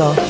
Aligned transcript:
Nisso. 0.00 0.29